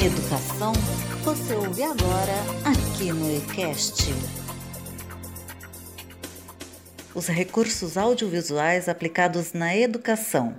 Educação 0.00 0.72
você 1.24 1.54
ouve 1.56 1.82
agora 1.82 2.32
aqui 2.64 3.12
no 3.12 3.28
eCast. 3.28 4.14
Os 7.12 7.26
recursos 7.26 7.96
audiovisuais 7.96 8.88
aplicados 8.88 9.52
na 9.52 9.76
educação. 9.76 10.54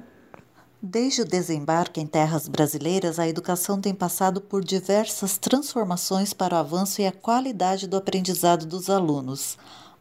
Desde 0.82 1.22
o 1.22 1.26
desembarque 1.26 2.02
em 2.02 2.06
terras 2.06 2.50
brasileiras, 2.50 3.18
a 3.18 3.30
educação 3.30 3.80
tem 3.80 3.96
passado 3.96 4.42
por 4.42 4.62
diversas 4.62 5.38
transformações 5.38 6.34
para 6.34 6.56
o 6.56 6.58
avanço 6.58 7.02
e 7.02 7.08
a 7.08 7.12
qualidade 7.14 7.88
do 7.88 7.96
aprendizado 7.96 8.66
dos 8.66 8.90
alunos. 8.90 9.58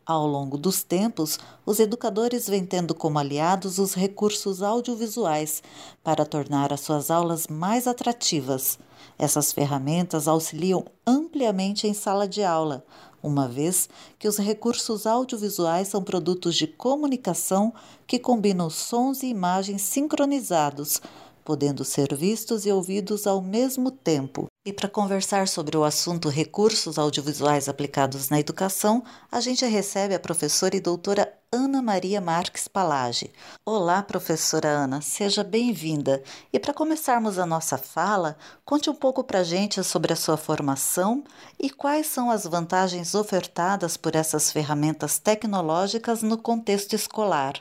Ao 0.08 0.26
longo 0.26 0.56
dos 0.56 0.82
tempos, 0.82 1.38
os 1.66 1.78
educadores 1.78 2.48
vêm 2.48 2.64
tendo 2.64 2.94
como 2.94 3.18
aliados 3.18 3.78
os 3.78 3.92
recursos 3.92 4.62
audiovisuais 4.62 5.62
para 6.02 6.24
tornar 6.24 6.72
as 6.72 6.80
suas 6.80 7.10
aulas 7.10 7.46
mais 7.46 7.86
atrativas. 7.86 8.78
Essas 9.18 9.52
ferramentas 9.52 10.26
auxiliam 10.26 10.82
ampliamente 11.06 11.86
em 11.86 11.92
sala 11.92 12.26
de 12.26 12.42
aula, 12.42 12.86
uma 13.22 13.46
vez 13.46 13.86
que 14.18 14.26
os 14.26 14.38
recursos 14.38 15.06
audiovisuais 15.06 15.88
são 15.88 16.02
produtos 16.02 16.56
de 16.56 16.66
comunicação 16.66 17.74
que 18.06 18.18
combinam 18.18 18.70
sons 18.70 19.22
e 19.22 19.26
imagens 19.26 19.82
sincronizados, 19.82 21.02
podendo 21.44 21.84
ser 21.84 22.16
vistos 22.16 22.64
e 22.64 22.72
ouvidos 22.72 23.26
ao 23.26 23.42
mesmo 23.42 23.90
tempo. 23.90 24.47
E 24.66 24.72
para 24.72 24.88
conversar 24.88 25.46
sobre 25.46 25.76
o 25.76 25.84
assunto 25.84 26.28
recursos 26.28 26.98
audiovisuais 26.98 27.68
aplicados 27.68 28.28
na 28.28 28.40
educação, 28.40 29.02
a 29.30 29.40
gente 29.40 29.64
recebe 29.64 30.14
a 30.14 30.20
professora 30.20 30.76
e 30.76 30.80
doutora 30.80 31.32
Ana 31.50 31.80
Maria 31.80 32.20
Marques 32.20 32.66
Palage. 32.68 33.30
Olá, 33.64 34.02
professora 34.02 34.68
Ana, 34.68 35.00
seja 35.00 35.42
bem-vinda. 35.42 36.22
E 36.52 36.58
para 36.58 36.74
começarmos 36.74 37.38
a 37.38 37.46
nossa 37.46 37.78
fala, 37.78 38.36
conte 38.64 38.90
um 38.90 38.94
pouco 38.94 39.24
para 39.24 39.38
a 39.38 39.44
gente 39.44 39.82
sobre 39.82 40.12
a 40.12 40.16
sua 40.16 40.36
formação 40.36 41.24
e 41.58 41.70
quais 41.70 42.08
são 42.08 42.28
as 42.28 42.44
vantagens 42.44 43.14
ofertadas 43.14 43.96
por 43.96 44.14
essas 44.14 44.52
ferramentas 44.52 45.18
tecnológicas 45.18 46.22
no 46.22 46.36
contexto 46.36 46.94
escolar. 46.94 47.54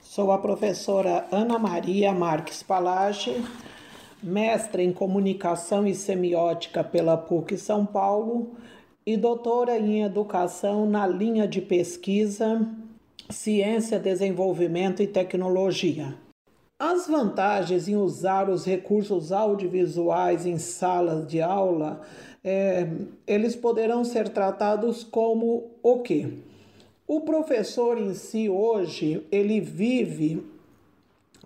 Sou 0.00 0.30
a 0.30 0.38
professora 0.38 1.26
Ana 1.32 1.58
Maria 1.58 2.12
Marques 2.12 2.62
Palage, 2.62 3.42
mestre 4.22 4.82
em 4.82 4.92
comunicação 4.92 5.86
e 5.86 5.94
semiótica 5.94 6.84
pela 6.84 7.16
PUC 7.16 7.56
São 7.58 7.84
Paulo 7.84 8.52
e 9.04 9.16
doutora 9.16 9.78
em 9.78 10.02
educação 10.02 10.86
na 10.86 11.06
linha 11.06 11.48
de 11.48 11.60
pesquisa 11.60 12.64
Ciência, 13.30 13.98
Desenvolvimento 13.98 15.02
e 15.02 15.06
Tecnologia. 15.06 16.14
As 16.78 17.06
vantagens 17.06 17.88
em 17.88 17.96
usar 17.96 18.50
os 18.50 18.64
recursos 18.64 19.32
audiovisuais 19.32 20.46
em 20.46 20.58
salas 20.58 21.26
de 21.26 21.40
aula, 21.40 22.00
é, 22.44 22.88
eles 23.26 23.54
poderão 23.54 24.04
ser 24.04 24.28
tratados 24.28 25.04
como 25.04 25.70
o 25.82 26.00
quê? 26.00 26.28
O 27.06 27.20
professor 27.20 27.98
em 27.98 28.14
si 28.14 28.48
hoje, 28.48 29.24
ele 29.30 29.60
vive 29.60 30.44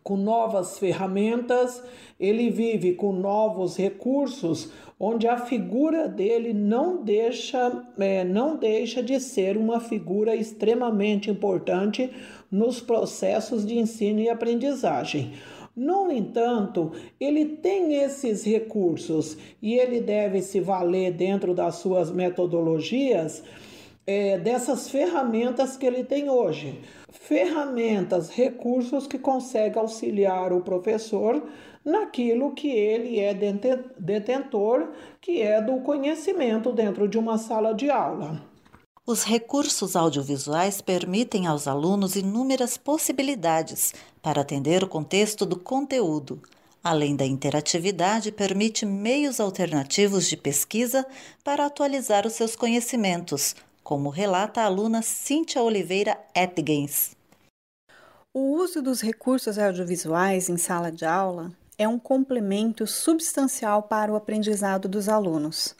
com 0.06 0.16
novas 0.16 0.78
ferramentas, 0.78 1.82
ele 2.20 2.48
vive 2.48 2.94
com 2.94 3.10
novos 3.10 3.76
recursos, 3.76 4.70
onde 5.00 5.26
a 5.26 5.36
figura 5.36 6.06
dele 6.08 6.52
não 6.52 7.02
deixa, 7.02 7.84
é, 7.98 8.22
não 8.22 8.56
deixa 8.56 9.02
de 9.02 9.18
ser 9.18 9.56
uma 9.56 9.80
figura 9.80 10.36
extremamente 10.36 11.28
importante 11.28 12.08
nos 12.48 12.80
processos 12.80 13.66
de 13.66 13.76
ensino 13.80 14.20
e 14.20 14.28
aprendizagem. 14.28 15.32
No 15.74 16.08
entanto, 16.12 16.92
ele 17.18 17.44
tem 17.44 17.96
esses 17.96 18.44
recursos 18.44 19.36
e 19.60 19.74
ele 19.74 20.00
deve 20.00 20.40
se 20.40 20.60
valer 20.60 21.14
dentro 21.14 21.52
das 21.52 21.74
suas 21.74 22.12
metodologias 22.12 23.42
é, 24.06 24.38
dessas 24.38 24.88
ferramentas 24.88 25.76
que 25.76 25.84
ele 25.84 26.04
tem 26.04 26.30
hoje. 26.30 26.80
Ferramentas, 27.10 28.30
recursos 28.30 29.06
que 29.06 29.18
conseguem 29.18 29.80
auxiliar 29.80 30.52
o 30.52 30.60
professor 30.60 31.42
naquilo 31.84 32.52
que 32.52 32.68
ele 32.68 33.18
é 33.18 33.34
detentor, 33.98 34.90
que 35.20 35.42
é 35.42 35.60
do 35.60 35.80
conhecimento 35.80 36.72
dentro 36.72 37.08
de 37.08 37.18
uma 37.18 37.38
sala 37.38 37.72
de 37.72 37.90
aula. 37.90 38.42
Os 39.06 39.22
recursos 39.22 39.94
audiovisuais 39.94 40.80
permitem 40.80 41.46
aos 41.46 41.68
alunos 41.68 42.16
inúmeras 42.16 42.76
possibilidades 42.76 43.94
para 44.20 44.40
atender 44.40 44.82
o 44.82 44.88
contexto 44.88 45.46
do 45.46 45.56
conteúdo. 45.56 46.42
Além 46.82 47.14
da 47.14 47.24
interatividade, 47.24 48.32
permite 48.32 48.84
meios 48.84 49.40
alternativos 49.40 50.28
de 50.28 50.36
pesquisa 50.36 51.06
para 51.44 51.66
atualizar 51.66 52.26
os 52.26 52.32
seus 52.32 52.54
conhecimentos, 52.54 53.54
como 53.86 54.10
relata 54.10 54.62
a 54.62 54.64
aluna 54.64 55.00
Cíntia 55.00 55.62
Oliveira 55.62 56.18
Etgens. 56.34 57.16
O 58.34 58.56
uso 58.56 58.82
dos 58.82 59.00
recursos 59.00 59.60
audiovisuais 59.60 60.48
em 60.48 60.56
sala 60.56 60.90
de 60.90 61.04
aula 61.04 61.52
é 61.78 61.86
um 61.86 61.96
complemento 61.96 62.84
substancial 62.84 63.84
para 63.84 64.12
o 64.12 64.16
aprendizado 64.16 64.88
dos 64.88 65.08
alunos. 65.08 65.76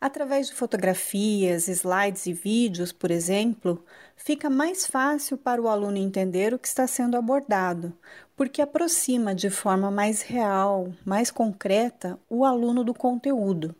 Através 0.00 0.46
de 0.46 0.54
fotografias, 0.54 1.68
slides 1.68 2.24
e 2.24 2.32
vídeos, 2.32 2.92
por 2.92 3.10
exemplo, 3.10 3.84
fica 4.16 4.48
mais 4.48 4.86
fácil 4.86 5.36
para 5.36 5.60
o 5.60 5.68
aluno 5.68 5.98
entender 5.98 6.54
o 6.54 6.58
que 6.58 6.66
está 6.66 6.86
sendo 6.86 7.14
abordado, 7.14 7.92
porque 8.34 8.62
aproxima 8.62 9.34
de 9.34 9.50
forma 9.50 9.90
mais 9.90 10.22
real, 10.22 10.94
mais 11.04 11.30
concreta, 11.30 12.18
o 12.26 12.42
aluno 12.42 12.82
do 12.82 12.94
conteúdo. 12.94 13.76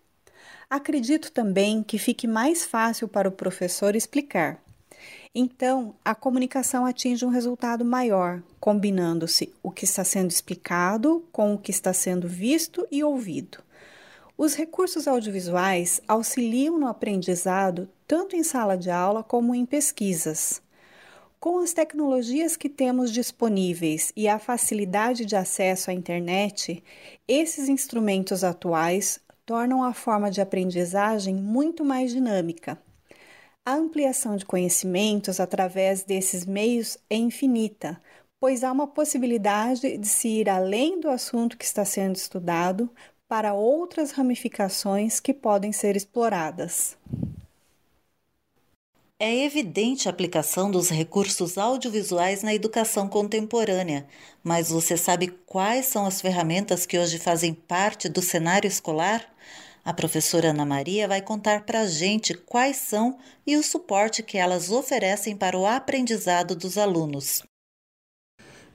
Acredito 0.69 1.31
também 1.31 1.83
que 1.83 1.99
fique 1.99 2.27
mais 2.27 2.65
fácil 2.65 3.07
para 3.07 3.29
o 3.29 3.33
professor 3.33 3.95
explicar. 3.95 4.63
Então, 5.35 5.95
a 6.05 6.15
comunicação 6.15 6.87
atinge 6.87 7.25
um 7.25 7.29
resultado 7.29 7.85
maior, 7.85 8.43
combinando-se 8.61 9.53
o 9.63 9.71
que 9.71 9.85
está 9.85 10.05
sendo 10.05 10.31
explicado 10.31 11.25
com 11.33 11.55
o 11.55 11.59
que 11.59 11.73
está 11.73 11.93
sendo 11.93 12.29
visto 12.29 12.87
e 12.91 13.03
ouvido. 13.03 13.59
Os 14.39 14.55
recursos 14.55 15.07
audiovisuais 15.07 16.01
auxiliam 16.07 16.79
no 16.79 16.87
aprendizado 16.87 17.89
tanto 18.07 18.37
em 18.37 18.43
sala 18.43 18.77
de 18.77 18.91
aula 18.91 19.23
como 19.23 19.55
em 19.55 19.67
pesquisas. 19.67 20.63
Com 21.41 21.59
as 21.59 21.73
tecnologias 21.73 22.57
que 22.57 22.69
temos 22.69 23.13
disponíveis 23.13 24.13
e 24.17 24.29
a 24.29 24.39
facilidade 24.39 25.25
de 25.25 25.37
acesso 25.37 25.91
à 25.91 25.93
internet, 25.93 26.83
esses 27.29 27.69
instrumentos 27.69 28.43
atuais 28.43 29.21
tornam 29.47 29.83
a 29.83 29.93
forma 29.93 30.31
de 30.31 30.41
aprendizagem 30.41 31.35
muito 31.35 31.85
mais 31.85 32.13
dinâmica. 32.13 32.79
A 33.65 33.75
ampliação 33.75 34.37
de 34.37 34.45
conhecimentos 34.45 35.41
através 35.41 36.03
desses 36.05 36.45
meios 36.45 36.99
é 37.09 37.17
infinita, 37.17 38.01
pois 38.39 38.63
há 38.63 38.71
uma 38.71 38.87
possibilidade 38.87 39.97
de 39.97 40.07
se 40.07 40.29
ir 40.29 40.51
além 40.51 41.01
do 41.01 41.09
assunto 41.09 41.57
que 41.57 41.65
está 41.65 41.85
sendo 41.85 42.17
estudado 42.17 42.91
para 43.27 43.55
outras 43.55 44.11
ramificações 44.11 45.19
que 45.19 45.33
podem 45.33 45.73
ser 45.73 45.97
exploradas. 45.97 46.97
É 49.27 49.43
evidente 49.43 50.07
a 50.07 50.11
aplicação 50.11 50.71
dos 50.71 50.91
recursos 50.91 51.57
audiovisuais 51.57 52.43
na 52.43 52.55
educação 52.55 53.09
contemporânea, 53.09 54.07
mas 54.43 54.69
você 54.69 54.99
sabe 54.99 55.29
quais 55.47 55.87
são 55.87 56.05
as 56.05 56.21
ferramentas 56.21 56.85
que 56.85 56.99
hoje 56.99 57.19
fazem 57.19 57.55
parte 57.55 58.07
do 58.07 58.21
cenário 58.21 58.69
escolar? 58.69 59.25
A 59.83 59.95
professora 59.95 60.51
Ana 60.51 60.67
Maria 60.67 61.09
vai 61.09 61.23
contar 61.23 61.65
para 61.65 61.81
a 61.81 61.87
gente 61.87 62.35
quais 62.35 62.77
são 62.77 63.17
e 63.47 63.57
o 63.57 63.63
suporte 63.63 64.23
que 64.23 64.37
elas 64.37 64.71
oferecem 64.71 65.35
para 65.35 65.57
o 65.59 65.65
aprendizado 65.65 66.55
dos 66.55 66.77
alunos. 66.77 67.43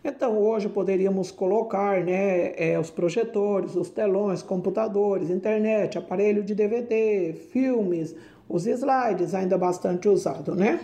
Então, 0.03 0.35
hoje 0.35 0.67
poderíamos 0.67 1.29
colocar 1.29 2.03
né, 2.03 2.53
é, 2.55 2.79
os 2.79 2.89
projetores, 2.89 3.75
os 3.75 3.91
telões, 3.91 4.41
computadores, 4.41 5.29
internet, 5.29 5.95
aparelho 5.95 6.41
de 6.41 6.55
DVD, 6.55 7.35
filmes, 7.51 8.15
os 8.49 8.65
slides 8.65 9.35
ainda 9.35 9.57
bastante 9.57 10.09
usado, 10.09 10.55
né? 10.55 10.79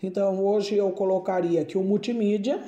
Então 0.00 0.42
hoje 0.42 0.76
eu 0.76 0.90
colocaria 0.92 1.64
que 1.64 1.76
o 1.76 1.82
multimídia, 1.82 2.62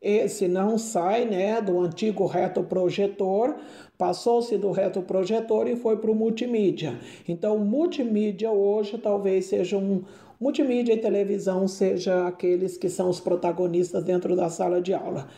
esse 0.00 0.46
não 0.46 0.76
sai, 0.76 1.24
né, 1.24 1.60
do 1.60 1.80
antigo 1.80 2.26
retroprojetor, 2.26 3.56
passou-se 3.96 4.56
do 4.58 4.70
retroprojetor 4.70 5.66
e 5.68 5.76
foi 5.76 5.96
para 5.96 6.10
o 6.10 6.14
multimídia. 6.14 6.98
Então 7.26 7.58
multimídia 7.58 8.50
hoje 8.50 8.98
talvez 8.98 9.46
seja 9.46 9.78
um 9.78 10.02
multimídia 10.40 10.92
e 10.92 10.98
televisão 10.98 11.66
seja 11.66 12.26
aqueles 12.26 12.76
que 12.76 12.88
são 12.88 13.08
os 13.08 13.20
protagonistas 13.20 14.04
dentro 14.04 14.36
da 14.36 14.50
sala 14.50 14.82
de 14.82 14.92
aula. 14.92 15.28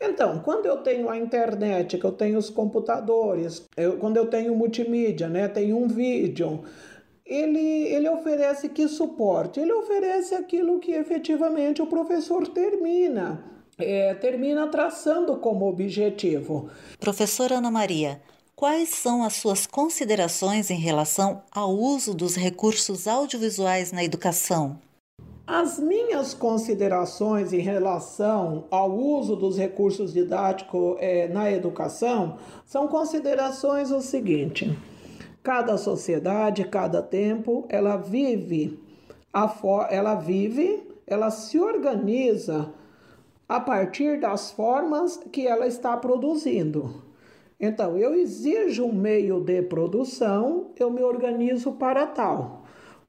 Então, 0.00 0.38
quando 0.38 0.64
eu 0.64 0.78
tenho 0.78 1.10
a 1.10 1.18
internet, 1.18 1.98
que 1.98 2.04
eu 2.04 2.12
tenho 2.12 2.38
os 2.38 2.48
computadores, 2.48 3.66
eu, 3.76 3.98
quando 3.98 4.16
eu 4.16 4.26
tenho 4.26 4.56
multimídia, 4.56 5.28
né, 5.28 5.46
tenho 5.46 5.76
um 5.76 5.86
vídeo, 5.86 6.64
ele, 7.26 7.84
ele 7.84 8.08
oferece 8.08 8.70
que 8.70 8.88
suporte? 8.88 9.60
Ele 9.60 9.72
oferece 9.72 10.34
aquilo 10.34 10.80
que 10.80 10.92
efetivamente 10.92 11.82
o 11.82 11.86
professor 11.86 12.48
termina. 12.48 13.44
É, 13.78 14.14
termina 14.14 14.66
traçando 14.66 15.36
como 15.36 15.66
objetivo. 15.66 16.68
Professora 16.98 17.56
Ana 17.56 17.70
Maria, 17.70 18.20
quais 18.54 18.90
são 18.90 19.22
as 19.22 19.34
suas 19.34 19.66
considerações 19.66 20.70
em 20.70 20.78
relação 20.78 21.42
ao 21.50 21.70
uso 21.70 22.12
dos 22.12 22.36
recursos 22.36 23.06
audiovisuais 23.06 23.90
na 23.90 24.04
educação? 24.04 24.78
As 25.52 25.80
minhas 25.80 26.32
considerações 26.32 27.52
em 27.52 27.58
relação 27.58 28.66
ao 28.70 28.88
uso 28.88 29.34
dos 29.34 29.58
recursos 29.58 30.12
didáticos 30.12 30.94
é, 31.00 31.26
na 31.26 31.50
educação 31.50 32.36
são 32.64 32.86
considerações 32.86 33.90
o 33.90 34.00
seguinte: 34.00 34.78
cada 35.42 35.76
sociedade, 35.76 36.62
cada 36.66 37.02
tempo, 37.02 37.66
ela 37.68 37.96
vive, 37.96 38.78
ela 39.90 40.14
vive, 40.14 40.88
ela 41.04 41.32
se 41.32 41.58
organiza 41.58 42.72
a 43.48 43.58
partir 43.58 44.20
das 44.20 44.52
formas 44.52 45.16
que 45.32 45.48
ela 45.48 45.66
está 45.66 45.96
produzindo. 45.96 47.02
Então, 47.58 47.98
eu 47.98 48.14
exijo 48.14 48.84
um 48.84 48.92
meio 48.92 49.40
de 49.40 49.62
produção, 49.62 50.70
eu 50.78 50.92
me 50.92 51.02
organizo 51.02 51.72
para 51.72 52.06
tal. 52.06 52.59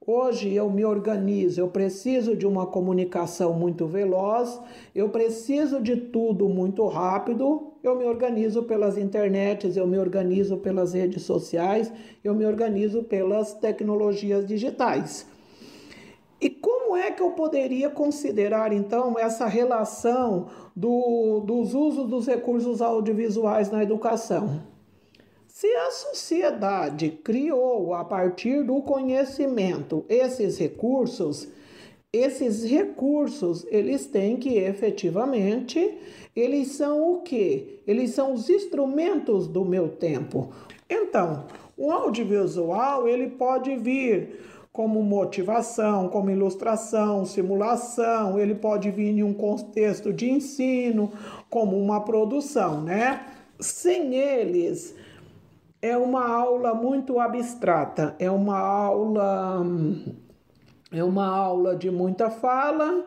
Hoje 0.05 0.51
eu 0.51 0.67
me 0.67 0.83
organizo, 0.83 1.61
eu 1.61 1.67
preciso 1.67 2.35
de 2.35 2.47
uma 2.47 2.65
comunicação 2.65 3.53
muito 3.53 3.85
veloz, 3.85 4.59
eu 4.95 5.09
preciso 5.09 5.79
de 5.79 5.95
tudo 5.95 6.49
muito 6.49 6.87
rápido, 6.87 7.73
eu 7.83 7.95
me 7.95 8.05
organizo 8.05 8.63
pelas 8.63 8.97
internets, 8.97 9.77
eu 9.77 9.85
me 9.85 9.99
organizo 9.99 10.57
pelas 10.57 10.93
redes 10.93 11.21
sociais, 11.21 11.93
eu 12.23 12.33
me 12.33 12.43
organizo 12.47 13.03
pelas 13.03 13.53
tecnologias 13.53 14.43
digitais. 14.43 15.27
E 16.41 16.49
como 16.49 16.97
é 16.97 17.11
que 17.11 17.21
eu 17.21 17.33
poderia 17.33 17.91
considerar 17.91 18.73
então 18.73 19.19
essa 19.19 19.45
relação 19.45 20.47
do, 20.75 21.41
dos 21.41 21.75
usos 21.75 22.09
dos 22.09 22.25
recursos 22.25 22.81
audiovisuais 22.81 23.69
na 23.69 23.83
educação? 23.83 24.70
Se 25.53 25.67
a 25.67 25.91
sociedade 25.91 27.09
criou 27.25 27.93
a 27.93 28.05
partir 28.05 28.63
do 28.63 28.81
conhecimento 28.81 30.05
esses 30.07 30.57
recursos, 30.57 31.49
esses 32.11 32.63
recursos, 32.63 33.67
eles 33.69 34.05
têm 34.05 34.37
que 34.37 34.57
efetivamente, 34.57 35.97
eles 36.33 36.69
são 36.69 37.15
o 37.15 37.21
quê? 37.21 37.81
Eles 37.85 38.11
são 38.11 38.33
os 38.33 38.49
instrumentos 38.49 39.45
do 39.45 39.65
meu 39.65 39.89
tempo. 39.89 40.53
Então, 40.89 41.47
o 41.75 41.91
audiovisual, 41.91 43.05
ele 43.05 43.27
pode 43.31 43.75
vir 43.75 44.39
como 44.71 45.03
motivação, 45.03 46.07
como 46.07 46.31
ilustração, 46.31 47.25
simulação, 47.25 48.39
ele 48.39 48.55
pode 48.55 48.89
vir 48.89 49.09
em 49.09 49.21
um 49.21 49.33
contexto 49.33 50.13
de 50.13 50.31
ensino, 50.31 51.11
como 51.49 51.77
uma 51.77 51.99
produção, 52.05 52.81
né? 52.81 53.27
Sem 53.59 54.15
eles, 54.15 54.95
é 55.81 55.97
uma 55.97 56.27
aula 56.27 56.73
muito 56.73 57.19
abstrata, 57.19 58.15
é 58.19 58.29
uma 58.29 58.57
aula 58.57 59.65
é 60.91 61.03
uma 61.03 61.25
aula 61.25 61.75
de 61.75 61.89
muita 61.89 62.29
fala 62.29 63.05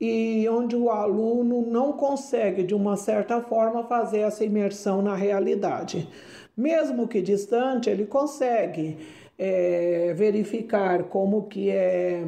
e 0.00 0.46
onde 0.48 0.76
o 0.76 0.90
aluno 0.90 1.62
não 1.62 1.92
consegue 1.92 2.62
de 2.62 2.74
uma 2.74 2.96
certa 2.96 3.40
forma 3.40 3.84
fazer 3.84 4.20
essa 4.20 4.44
imersão 4.44 5.02
na 5.02 5.14
realidade. 5.14 6.08
Mesmo 6.56 7.08
que 7.08 7.20
distante, 7.20 7.90
ele 7.90 8.06
consegue 8.06 8.96
é, 9.38 10.14
verificar 10.14 11.04
como 11.04 11.48
que 11.48 11.70
é 11.70 12.22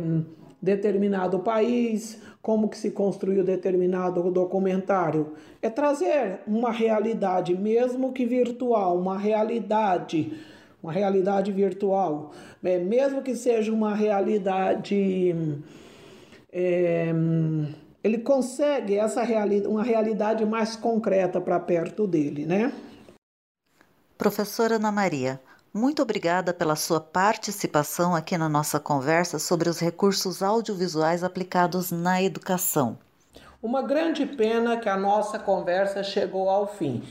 determinado 0.61 1.39
país, 1.41 2.21
como 2.43 2.69
que 2.69 2.77
se 2.77 2.91
construiu 2.91 3.45
determinado 3.45 4.31
documentário. 4.31 5.35
É 5.63 5.71
trazer 5.71 6.41
uma 6.47 6.73
realidade, 6.73 7.57
mesmo 7.57 8.13
que 8.13 8.25
virtual, 8.27 8.99
uma 8.99 9.19
realidade, 9.19 10.33
uma 10.83 10.93
realidade 10.93 11.53
virtual, 11.53 12.33
é, 12.63 12.79
mesmo 12.79 13.23
que 13.23 13.35
seja 13.35 13.73
uma 13.73 13.95
realidade. 13.95 15.35
É, 16.53 17.13
ele 18.03 18.19
consegue 18.19 18.97
essa 18.97 19.23
realidade, 19.23 19.69
uma 19.69 19.83
realidade 19.83 20.47
mais 20.47 20.77
concreta 20.77 21.41
para 21.41 21.59
perto 21.61 22.07
dele, 22.07 22.47
né? 22.47 22.73
Professora 24.17 24.77
Ana 24.77 24.91
Maria, 24.91 25.41
muito 25.73 26.03
obrigada 26.03 26.55
pela 26.55 26.75
sua 26.77 27.01
participação 27.01 28.15
aqui 28.15 28.39
na 28.39 28.49
nossa 28.49 28.81
conversa 28.81 29.39
sobre 29.39 29.69
os 29.69 29.79
recursos 29.79 30.43
audiovisuais 30.43 31.23
aplicados 31.23 31.91
na 31.91 32.23
educação. 32.23 32.99
Uma 33.63 33.83
grande 33.83 34.25
pena 34.25 34.77
que 34.77 34.89
a 34.89 34.97
nossa 34.97 35.39
conversa 35.39 36.03
chegou 36.03 36.49
ao 36.49 36.67
fim. 36.67 37.03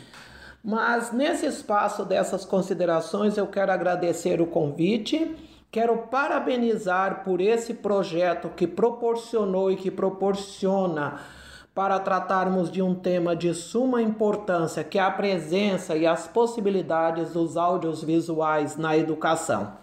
Mas 0.64 1.12
nesse 1.12 1.46
espaço 1.46 2.04
dessas 2.04 2.44
considerações 2.44 3.38
eu 3.38 3.48
quero 3.48 3.72
agradecer 3.72 4.42
o 4.42 4.48
convite, 4.48 5.36
quero 5.72 5.98
parabenizar 6.10 7.24
por 7.24 7.40
esse 7.40 7.74
projeto 7.74 8.50
que 8.50 8.66
proporcionou 8.66 9.72
e 9.72 9.76
que 9.76 9.92
proporciona 9.92 11.20
para 11.78 12.00
tratarmos 12.00 12.72
de 12.72 12.82
um 12.82 12.96
tema 12.96 13.36
de 13.36 13.54
suma 13.54 14.02
importância, 14.02 14.84
que 14.84 14.98
é 14.98 15.02
a 15.04 15.12
presença 15.12 15.96
e 15.96 16.08
as 16.08 16.26
possibilidades 16.26 17.34
dos 17.34 17.56
áudios 17.56 18.04
visuais 18.04 18.76
na 18.78 18.98
educação. 18.98 19.74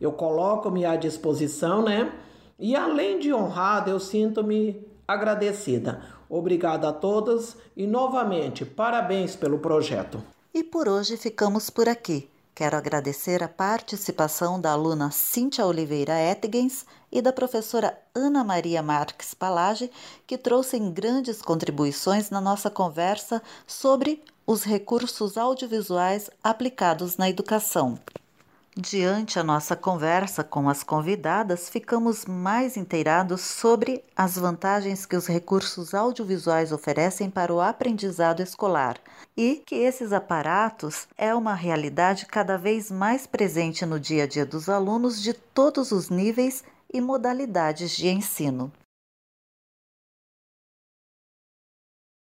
Eu 0.00 0.10
coloco-me 0.10 0.84
à 0.84 0.96
disposição, 0.96 1.80
né? 1.80 2.12
E 2.58 2.74
além 2.74 3.20
de 3.20 3.32
honrada, 3.32 3.88
eu 3.88 4.00
sinto-me 4.00 4.84
agradecida. 5.06 6.02
Obrigada 6.28 6.88
a 6.88 6.92
todos 6.92 7.56
e 7.76 7.86
novamente 7.86 8.64
parabéns 8.64 9.36
pelo 9.36 9.60
projeto. 9.60 10.20
E 10.52 10.64
por 10.64 10.88
hoje 10.88 11.16
ficamos 11.16 11.70
por 11.70 11.88
aqui. 11.88 12.28
Quero 12.58 12.76
agradecer 12.76 13.40
a 13.40 13.48
participação 13.48 14.60
da 14.60 14.72
aluna 14.72 15.12
Cíntia 15.12 15.64
Oliveira 15.64 16.18
Etgens 16.18 16.84
e 17.08 17.22
da 17.22 17.32
professora 17.32 17.96
Ana 18.12 18.42
Maria 18.42 18.82
Marques 18.82 19.32
Palage, 19.32 19.88
que 20.26 20.36
trouxeram 20.36 20.90
grandes 20.90 21.40
contribuições 21.40 22.30
na 22.30 22.40
nossa 22.40 22.68
conversa 22.68 23.40
sobre 23.64 24.20
os 24.44 24.64
recursos 24.64 25.38
audiovisuais 25.38 26.28
aplicados 26.42 27.16
na 27.16 27.30
educação. 27.30 27.96
Diante 28.80 29.40
a 29.40 29.42
nossa 29.42 29.74
conversa 29.74 30.44
com 30.44 30.68
as 30.68 30.84
convidadas, 30.84 31.68
ficamos 31.68 32.24
mais 32.24 32.76
inteirados 32.76 33.40
sobre 33.40 34.04
as 34.14 34.36
vantagens 34.36 35.04
que 35.04 35.16
os 35.16 35.26
recursos 35.26 35.94
audiovisuais 35.94 36.70
oferecem 36.70 37.28
para 37.28 37.52
o 37.52 37.60
aprendizado 37.60 38.40
escolar 38.40 38.96
e 39.36 39.64
que 39.66 39.74
esses 39.74 40.12
aparatos 40.12 41.08
é 41.18 41.34
uma 41.34 41.54
realidade 41.54 42.26
cada 42.26 42.56
vez 42.56 42.88
mais 42.88 43.26
presente 43.26 43.84
no 43.84 43.98
dia 43.98 44.22
a 44.22 44.26
dia 44.28 44.46
dos 44.46 44.68
alunos 44.68 45.20
de 45.20 45.32
todos 45.32 45.90
os 45.90 46.08
níveis 46.08 46.62
e 46.94 47.00
modalidades 47.00 47.90
de 47.96 48.06
ensino. 48.06 48.70